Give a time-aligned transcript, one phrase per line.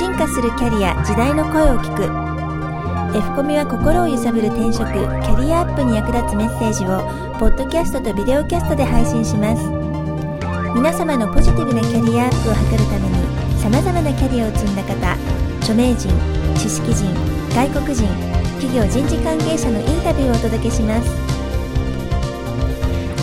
[0.00, 2.04] 進化するキャリア時代の声を聞く。
[3.14, 7.04] F コミは心を揺さぶる転職キャリアアップに役立つメッセージを
[7.36, 9.60] ポッドキャストとビデオキャストで配信します。
[10.72, 14.96] 皆様のポジティブなキャリアアップを図るためにさまざまなキャリアを積んだ方
[15.60, 16.08] 著名人
[16.56, 17.04] 知識人
[17.52, 18.08] 外国人
[18.56, 21.12] 企業人事関係者のインタビューをお届けします。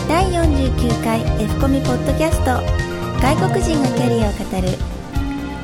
[0.06, 2.62] 第49回 F コミポッドキャスト
[3.18, 4.87] 外国人がキャリアを語る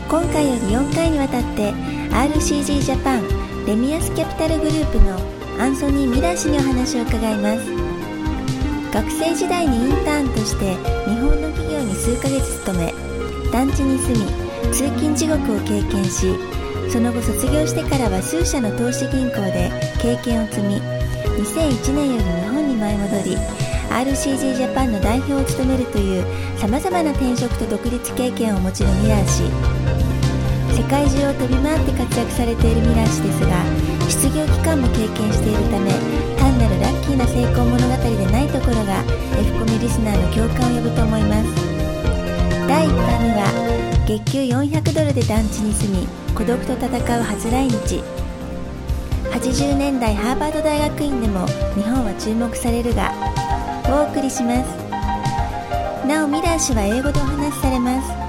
[0.09, 5.19] 今回より4回にわたって RCG ジャパンレミアスキャピタルグループの
[5.63, 7.85] アンソニー・ミラー氏にお話を伺います。
[8.95, 10.77] 学生時代にインターンとして
[11.11, 12.95] 日本の企業に数ヶ月勤め
[13.51, 16.33] 団地に住み通勤地獄を経験し
[16.89, 19.69] その後卒業してからは数社の投資銀行で
[20.01, 26.25] 経験を積み2001年より日本に舞い戻り RCG ジャパンの代表を務めるという
[26.59, 29.45] さまざまな転職と独立経験をお持ちのミラー氏。
[30.75, 33.65] 世界中を飛び回って活躍されているミラー氏ですが
[34.09, 35.91] 失業期間も経験しているため
[36.37, 39.05] 単なるラッキーな成功物語でないところが
[39.39, 41.49] F コミリスナーの共感を呼ぶと思います。
[42.67, 48.03] 第1波目は月給400ドルで団地に住み孤独と戦う初来日。
[49.31, 53.13] 80年代ハーバード大学院でも日本は注目されるが
[53.87, 56.07] お送りします。
[56.07, 58.25] なおミラー氏は英語でお話しされます。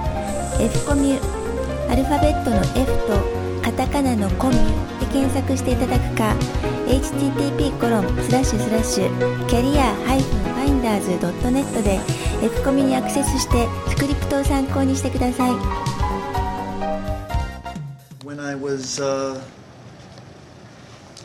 [0.62, 6.36] F コミュアルファベットの F とカタカナのコミュで検索していただくか
[6.88, 12.00] http コロンスラッシュスラッシュキャリア -finders.net で
[12.44, 15.52] F コミュにアクセスしてスクリプトを参考にしてください。
[18.26, 19.40] When I was、uh,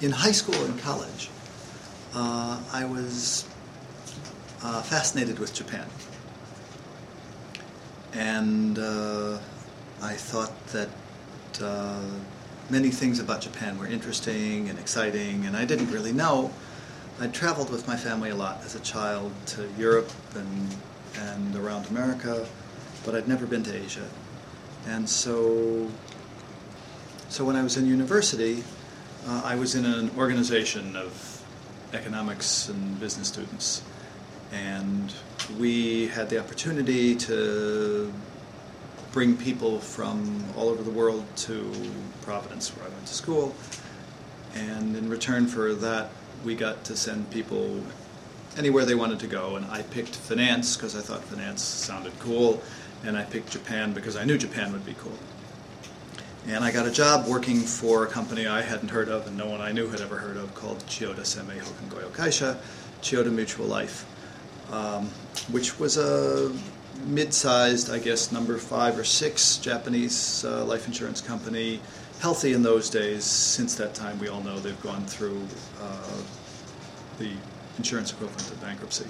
[0.01, 1.31] in high school and college,
[2.15, 3.50] uh, I was
[4.63, 5.87] uh, fascinated with Japan.
[8.13, 9.39] And uh,
[10.03, 10.89] I thought that
[11.63, 12.03] uh,
[12.69, 16.51] many things about Japan were interesting and exciting, and I didn't really know.
[17.21, 20.77] I'd traveled with my family a lot as a child to Europe and,
[21.19, 22.47] and around America,
[23.05, 24.09] but I'd never been to Asia.
[24.87, 25.91] And so,
[27.29, 28.65] so when I was in university,
[29.27, 31.45] uh, I was in an organization of
[31.93, 33.83] economics and business students.
[34.53, 35.15] And
[35.59, 38.13] we had the opportunity to
[39.13, 41.73] bring people from all over the world to
[42.23, 43.55] Providence, where I went to school.
[44.55, 46.11] And in return for that,
[46.45, 47.83] we got to send people
[48.57, 49.57] anywhere they wanted to go.
[49.57, 52.63] And I picked finance because I thought finance sounded cool.
[53.05, 55.19] And I picked Japan because I knew Japan would be cool.
[56.47, 59.47] And I got a job working for a company I hadn't heard of and no
[59.47, 62.57] one I knew had ever heard of called Chiyoda Seimei Hokengoyo Kaisha,
[63.03, 64.07] Chiyoda Mutual Life,
[64.73, 65.07] um,
[65.51, 66.53] which was a
[67.07, 71.81] mid-sized, I guess, number five or six Japanese uh, life insurance company,
[72.21, 73.25] healthy in those days.
[73.25, 75.41] Since that time, we all know they've gone through
[75.81, 76.23] uh,
[77.19, 77.33] the
[77.79, 79.07] insurance equivalent of bankruptcy.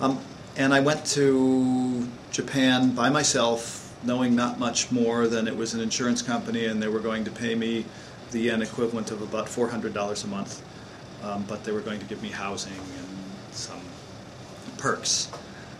[0.00, 0.18] Um,
[0.56, 5.80] and I went to Japan by myself, knowing not much more than it was an
[5.80, 7.84] insurance company, and they were going to pay me
[8.30, 10.62] the yen equivalent of about $400 a month.
[11.22, 13.08] Um, but they were going to give me housing and
[13.52, 13.80] some
[14.80, 15.30] perks.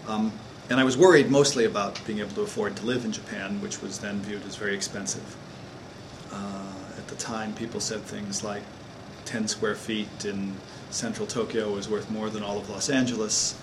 [0.06, 0.32] Um,
[0.68, 3.82] and I was worried mostly about being able to afford to live in Japan, which
[3.82, 5.36] was then viewed as very expensive.
[6.32, 6.62] Uh,
[6.96, 8.62] at the time, people said things like
[9.24, 10.54] 10 square feet in
[10.90, 13.60] central Tokyo was worth more than all of Los Angeles.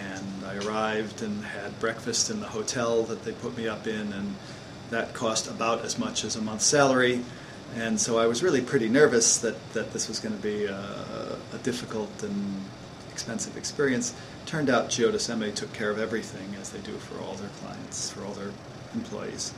[0.00, 4.12] And I arrived and had breakfast in the hotel that they put me up in,
[4.12, 4.36] and
[4.90, 7.22] that cost about as much as a month's salary.
[7.76, 11.36] And so I was really pretty nervous that, that this was going to be a,
[11.52, 12.62] a difficult and
[13.12, 14.14] expensive experience.
[14.46, 18.10] Turned out Chiyoda Seimei took care of everything as they do for all their clients,
[18.10, 18.50] for all their
[18.94, 19.52] employees.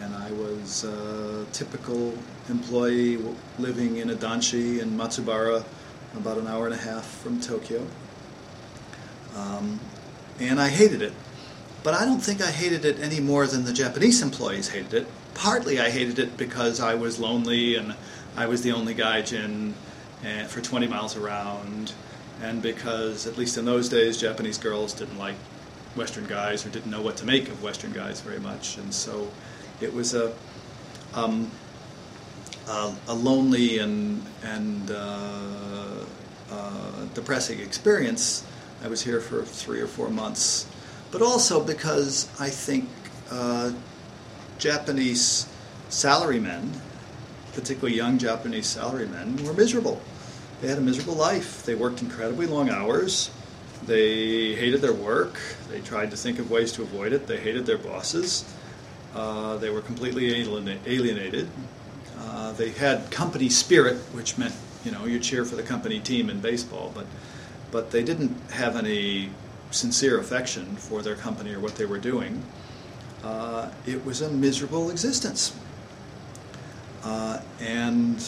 [0.00, 3.18] And I was a typical employee
[3.58, 5.64] living in a danchi in Matsubara,
[6.16, 7.86] about an hour and a half from Tokyo.
[9.36, 9.80] Um,
[10.40, 11.12] and I hated it.
[11.82, 15.06] But I don't think I hated it any more than the Japanese employees hated it.
[15.34, 17.94] Partly I hated it because I was lonely and
[18.36, 19.72] I was the only gaijin
[20.24, 21.92] eh, for 20 miles around
[22.42, 25.36] and because, at least in those days, Japanese girls didn't like
[25.94, 29.30] Western guys or didn't know what to make of Western guys very much, and so
[29.80, 30.34] it was a
[31.14, 31.50] um,
[32.68, 36.04] a, a, lonely and and uh,
[36.50, 38.44] uh, depressing experience.
[38.82, 40.66] I was here for three or four months,
[41.12, 42.88] but also because I think
[43.30, 43.72] uh,
[44.58, 45.46] Japanese
[45.90, 46.70] salarymen,
[47.52, 50.00] particularly young Japanese salarymen, were miserable
[50.62, 51.64] they had a miserable life.
[51.64, 53.30] They worked incredibly long hours.
[53.84, 55.40] They hated their work.
[55.68, 57.26] They tried to think of ways to avoid it.
[57.26, 58.44] They hated their bosses.
[59.12, 61.48] Uh, they were completely alienated.
[62.16, 64.54] Uh, they had company spirit, which meant
[64.84, 67.06] you know you cheer for the company team in baseball, but
[67.72, 69.30] but they didn't have any
[69.72, 72.40] sincere affection for their company or what they were doing.
[73.24, 75.56] Uh, it was a miserable existence,
[77.02, 78.22] uh, and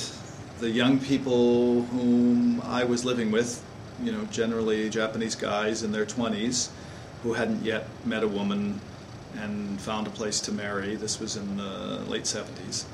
[0.61, 3.63] the young people whom I was living with,
[4.03, 6.71] you know, generally Japanese guys in their 20s
[7.23, 8.81] who hadn't yet met a woman
[9.37, 10.95] and found a place to marry.
[10.95, 12.85] This was in the late 70s.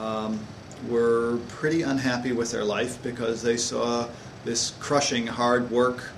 [0.00, 0.40] Um,
[0.88, 4.08] were pretty unhappy with their life because they saw
[4.44, 6.10] this crushing hard work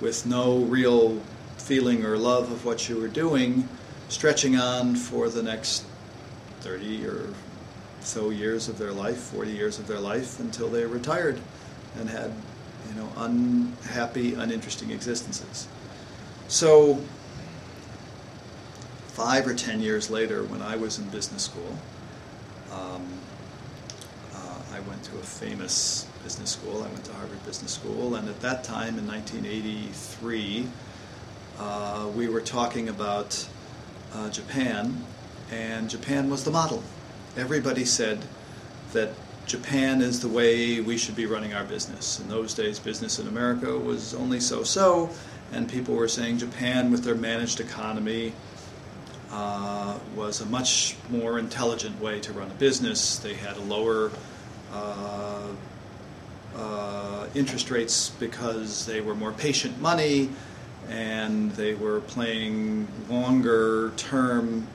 [0.00, 1.20] with no real
[1.56, 3.68] feeling or love of what you were doing
[4.08, 5.84] stretching on for the next
[6.60, 7.34] 30 or
[8.00, 11.40] so years of their life, 40 years of their life until they retired
[11.98, 12.32] and had,
[12.88, 15.68] you know, unhappy, uninteresting existences.
[16.48, 17.00] So,
[19.08, 21.76] five or ten years later, when I was in business school,
[22.72, 23.06] um,
[24.34, 26.82] uh, I went to a famous business school.
[26.82, 30.68] I went to Harvard Business School, and at that time in 1983,
[31.58, 33.46] uh, we were talking about
[34.14, 35.04] uh, Japan,
[35.50, 36.82] and Japan was the model.
[37.38, 38.18] Everybody said
[38.94, 39.10] that
[39.46, 42.18] Japan is the way we should be running our business.
[42.18, 45.08] In those days, business in America was only so so,
[45.52, 48.32] and people were saying Japan, with their managed economy,
[49.30, 53.20] uh, was a much more intelligent way to run a business.
[53.20, 54.10] They had a lower
[54.72, 55.46] uh,
[56.56, 60.28] uh, interest rates because they were more patient money
[60.88, 64.66] and they were playing longer term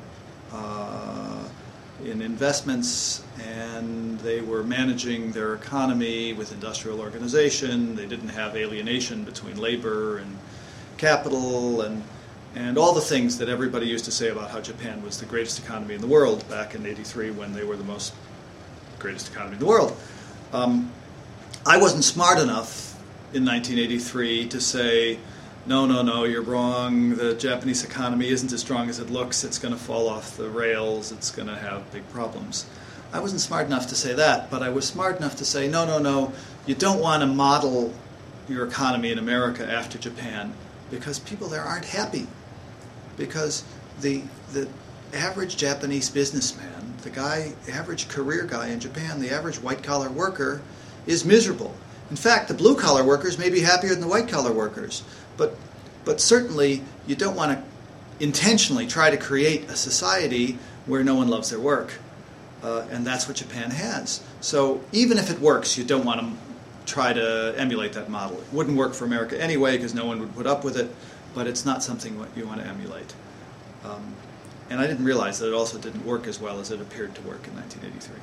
[0.53, 1.22] uh,
[2.05, 7.95] in investments and they were managing their economy with industrial organization.
[7.95, 10.37] They didn't have alienation between labor and
[10.97, 12.03] capital and
[12.55, 15.57] and all the things that everybody used to say about how Japan was the greatest
[15.57, 18.13] economy in the world back in 83 when they were the most
[18.99, 19.97] greatest economy in the world.
[20.51, 20.91] Um,
[21.65, 22.93] I wasn't smart enough
[23.33, 25.17] in 1983 to say,
[25.65, 27.15] no, no, no, you're wrong.
[27.15, 29.43] The Japanese economy isn't as strong as it looks.
[29.43, 31.11] It's going to fall off the rails.
[31.11, 32.65] It's going to have big problems.
[33.13, 35.85] I wasn't smart enough to say that, but I was smart enough to say, no,
[35.85, 36.33] no, no,
[36.65, 37.93] you don't want to model
[38.49, 40.53] your economy in America after Japan
[40.89, 42.27] because people there aren't happy.
[43.15, 43.63] Because
[44.01, 44.67] the, the
[45.13, 50.61] average Japanese businessman, the guy, average career guy in Japan, the average white collar worker,
[51.05, 51.73] is miserable.
[52.09, 55.03] In fact, the blue collar workers may be happier than the white collar workers
[55.37, 55.55] but,
[56.05, 61.27] but certainly, you don't want to intentionally try to create a society where no one
[61.27, 61.93] loves their work.
[62.61, 64.23] Uh, and that's what Japan has.
[64.39, 66.31] So even if it works, you don't want to
[66.85, 68.37] try to emulate that model.
[68.37, 70.89] It wouldn't work for America anyway because no one would put up with it,
[71.33, 73.13] but it's not something you want to emulate.
[73.83, 74.15] Um,
[74.69, 77.21] and I didn't realize that it also didn't work as well as it appeared to
[77.23, 78.21] work in 1983.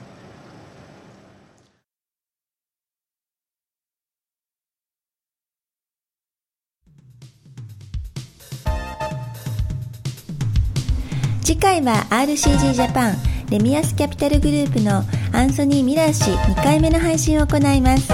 [11.50, 13.17] 次回は RCG ジャパン
[13.50, 15.02] レミアスキャピタルグループの
[15.32, 18.12] アンソニー・ミラー氏2回目の配信を行います。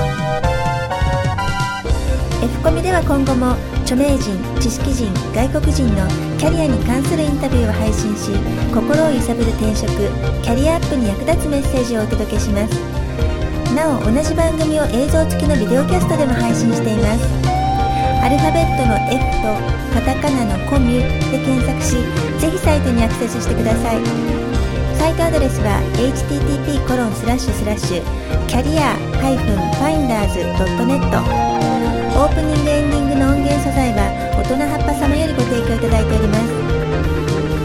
[2.43, 3.53] F コミでは今後も
[3.83, 8.33] 著名人知識人外国人のキャリアに関するインタビューを配信し
[8.73, 9.93] 心を揺さぶる転職
[10.41, 12.73] キャリアアップに役立つメッセージをお届けします。
[13.77, 17.56] なお同じ番組を映像付きのビデオキャストでも配信しています。
[18.27, 19.55] アルファベットの F と
[19.95, 21.95] カタカナのコミュで検索し
[22.41, 24.03] ぜひサイトにアクセスしてください。
[24.99, 31.07] サイトアドレスは http コロンスラッシュスラッシュキャリア -finders.net
[32.19, 37.56] オープニングエンディングの音源素材は大人葉っぱ様よりご提供いただいております。